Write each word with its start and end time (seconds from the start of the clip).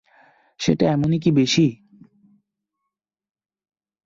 সেটা 0.59 0.85
এমনিই 0.91 1.21
কি 1.23 1.31
বেশি? 1.31 1.65